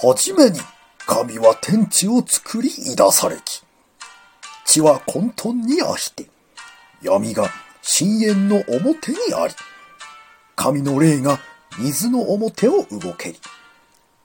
[0.00, 0.60] はじめに
[1.06, 3.64] 神は天地を作りいだされき。
[4.64, 6.30] 地は混沌にあして、
[7.02, 7.48] 闇が
[7.82, 9.54] 深淵の表にあり、
[10.54, 11.40] 神の霊が
[11.80, 13.40] 水の表を動けり。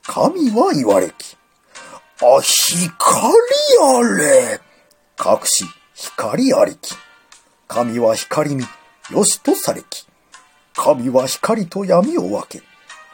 [0.04, 1.36] 神は言われき。
[2.22, 2.94] あ、光
[3.82, 4.62] あれ。
[5.20, 5.66] 隠し、
[5.96, 6.94] 光ありき。
[7.68, 8.64] 神は光見、
[9.10, 10.06] よしとされき。
[10.76, 12.62] 神は光と闇を分け、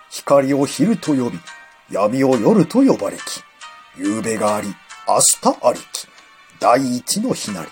[0.10, 1.40] 光を昼と呼び、
[1.92, 3.44] 闇を夜と呼ばれき。
[3.98, 4.68] 夕べがあり、
[5.08, 5.20] 明
[5.52, 6.08] 日ありき。
[6.60, 7.70] 第一の日なり。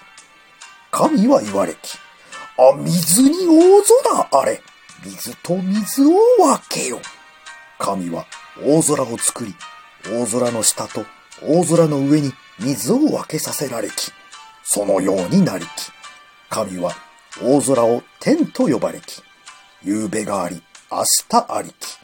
[0.91, 1.97] 神は言われき。
[2.57, 4.61] あ、水に大空あれ。
[5.05, 6.99] 水と水を分けよ。
[7.77, 8.25] 神は
[8.63, 9.53] 大空を作り、
[10.05, 11.05] 大空の下と
[11.43, 14.11] 大空の上に水を分けさせられき。
[14.63, 15.69] そのようになりき。
[16.49, 16.95] 神は
[17.41, 19.21] 大空を天と呼ばれき。
[19.83, 21.97] 夕べがあり、明日ありき。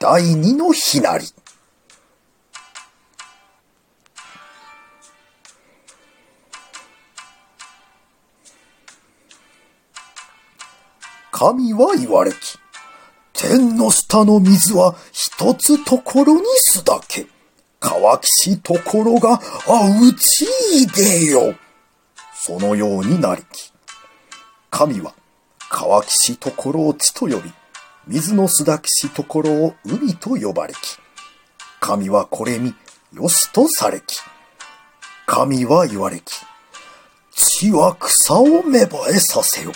[0.00, 1.24] 第二の日なり。
[11.38, 12.58] 神は言われき。
[13.34, 17.26] 天の下の水は一つところにすだけ。
[17.78, 20.46] 乾きしところが、あ、うち
[20.82, 21.54] いでよ。
[22.34, 23.70] そのようになりき。
[24.70, 25.12] 神は、
[25.68, 27.52] 乾きしところを地と呼び、
[28.06, 30.78] 水のすだきしところを海と呼ばれき。
[31.80, 32.74] 神はこれに、
[33.12, 34.22] よしとされき。
[35.26, 36.32] 神は言われき。
[37.34, 39.72] 地は草を芽生えさせよ。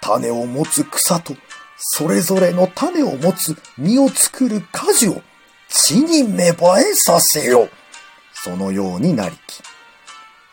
[0.00, 1.34] 種を持つ草と、
[1.76, 5.22] それぞれの種を持つ実を作る果樹を
[5.68, 7.68] 地に芽生えさせよ。
[8.32, 9.62] そのようになりき。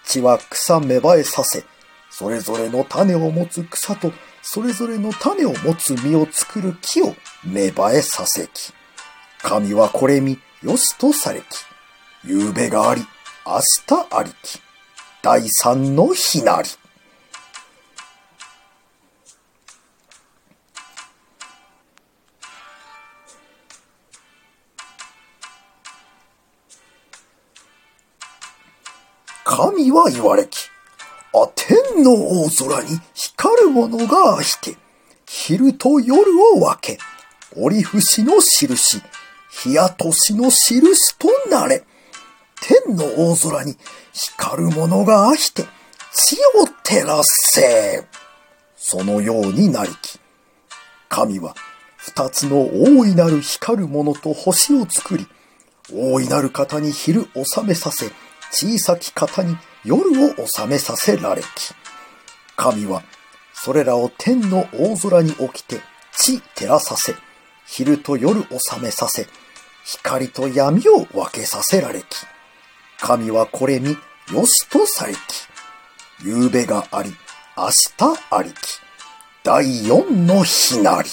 [0.06, 1.64] 地は草芽生えさせ、
[2.10, 8.74] それぞれの種を持つ草と、それぞれの種を持つ実を作る木を芽生えさせき。
[9.42, 11.44] 神はこれによしとされき。
[12.24, 13.02] 夕べがあり、
[13.46, 14.60] 明日ありき。
[15.22, 16.70] 第三の日なり。
[29.56, 30.70] 神は言われき。
[31.34, 34.76] あ、天の大空に光るものがあして、
[35.26, 37.00] 昼と夜を分け、
[37.56, 39.02] 折節の印、
[39.50, 41.86] 日や年の印となれ。
[42.62, 43.78] 天の大空に
[44.12, 45.64] 光るものがあして、
[46.14, 48.06] 地を照らせ。
[48.76, 50.20] そのようになりき。
[51.08, 51.56] 神は
[51.96, 55.28] 二つの大いなる光るものと星を作り、
[55.94, 58.12] 大いなる方に昼収めさせ、
[58.52, 61.46] 小さき方に夜を収めさせられき。
[62.56, 63.04] 神は、
[63.54, 65.82] それらを天の大空に起きて、
[66.18, 67.16] 地照らさせ、
[67.66, 69.28] 昼と夜収めさせ、
[69.84, 72.06] 光と闇を分けさせられき。
[73.00, 73.98] 神はこれに
[74.34, 75.18] よしとされき。
[76.24, 77.14] 夕べがあり、
[77.58, 78.80] 明日ありき。
[79.44, 81.10] 第四の日なり。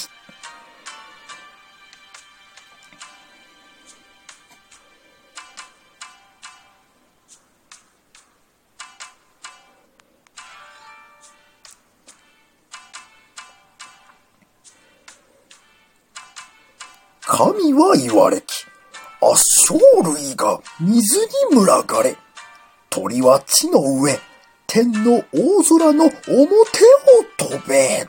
[17.34, 18.66] 神は言われき。
[19.22, 21.18] あ、生類が水
[21.50, 22.14] に群がれ。
[22.90, 24.18] 鳥は地の上、
[24.66, 26.44] 天の大空の表を
[27.38, 28.06] 飛べ。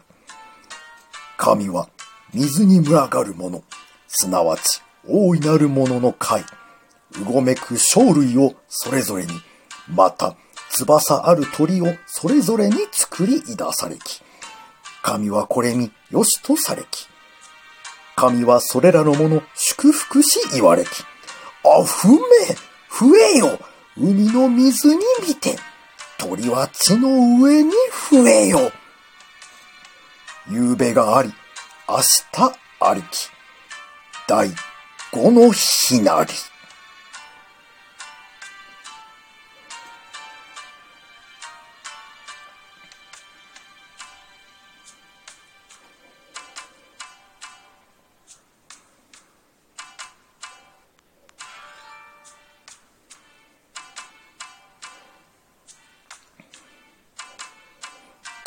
[1.38, 1.88] 神は
[2.34, 3.64] 水に群がるもの、
[4.10, 6.42] すなわち大いなるものの貝、
[7.22, 9.32] うごめく生類をそれぞれに、
[9.88, 10.36] また
[10.70, 14.22] 翼ある鳥をそれぞれに作り出されき。
[15.02, 17.13] 神はこれによしとされき。
[18.16, 20.88] 神はそれらのもの祝福し言われき。
[21.66, 22.18] あ、ふめ、
[22.90, 23.60] 増えよ、
[23.98, 25.56] 海の水に見て、
[26.18, 27.10] 鳥は地の
[27.42, 27.72] 上に
[28.12, 28.72] 増えよ。
[30.50, 31.34] 夕べがあり、
[31.88, 33.30] 明日ありき。
[34.28, 34.50] 第
[35.12, 36.32] 五の日なり。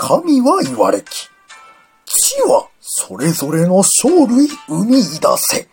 [0.06, 1.28] 神は言われき。
[2.04, 5.66] 地はそれぞれの生類生み出せ。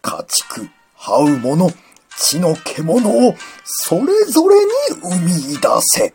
[0.00, 1.68] 家畜、這う者、
[2.16, 3.34] 地の獣を
[3.64, 4.70] それぞれに
[5.02, 6.14] 生み出せ。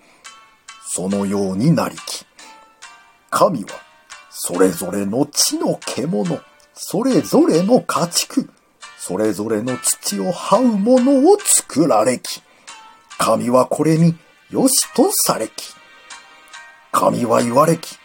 [0.87, 2.25] そのようになりき。
[3.29, 3.71] 神は
[4.29, 6.39] それぞれの地の獣、
[6.73, 8.49] それぞれの家畜、
[8.97, 12.41] それぞれの土を這うものを作られき。
[13.17, 14.15] 神はこれに
[14.51, 15.76] よしとされき。
[16.97, 17.95] 神は言われき。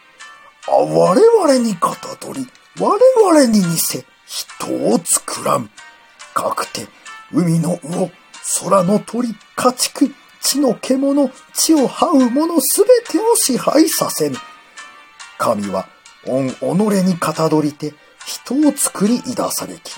[0.69, 2.47] あ、我々にかたどり、
[2.79, 5.71] 我々に似せ、人を作らん。
[6.35, 6.87] かくて、
[7.33, 8.11] 海の魚、
[8.61, 14.37] 空の鳥、家畜、地の獣、地を這う者すべてを支配させぬ。
[15.39, 15.89] 神は、
[16.27, 17.95] 御己にかたどりて、
[18.27, 19.95] 人を作り出されき。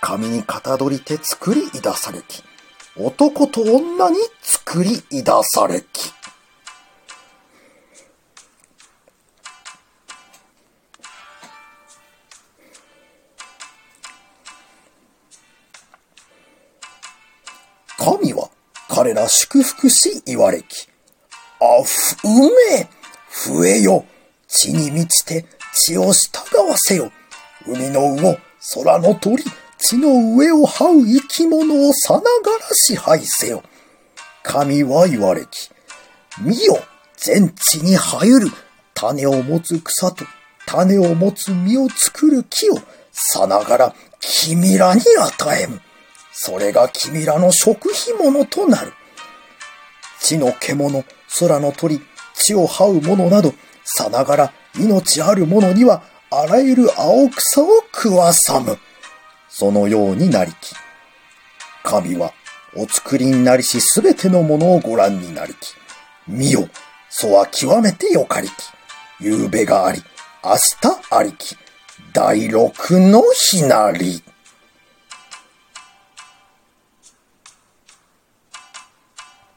[0.00, 2.44] 神にかたどりて作り出されき。
[2.96, 6.17] 男と女に作り出されき。
[17.98, 18.48] 神は
[18.88, 20.88] 彼ら祝福し言われき。
[21.60, 22.88] あ、ふ、うめ
[23.44, 24.04] 増えよ
[24.46, 27.10] 地に満ちて地を従わせよ
[27.66, 28.38] 海の魚、
[28.74, 29.44] 空の鳥、
[29.78, 32.30] 地の上を這う生き物をさながら
[32.72, 33.62] 支配せよ。
[34.42, 35.70] 神は言われき。
[36.40, 36.78] 見よ、
[37.16, 38.48] 全地に生える
[38.94, 40.24] 種を持つ草と
[40.66, 42.74] 種を持つ実を作る木を
[43.10, 45.80] さながら君らに与えむ。
[46.40, 48.92] それが君らの食費物となる。
[50.20, 51.04] 地の獣、
[51.40, 52.00] 空の鳥、
[52.32, 53.52] 地を這う者など、
[53.82, 58.78] さながら命ある者にはあらゆる青草を食わさむ。
[59.48, 60.76] そのようになりき。
[61.82, 62.32] 神は
[62.76, 65.74] お作りになりしすべてのものをご覧になりき。
[66.28, 66.68] 見よ、
[67.10, 68.52] そは極めてよかりき。
[69.18, 70.04] 夕べがあり、
[70.44, 71.56] 明日ありき。
[72.12, 74.22] 第六の日なり。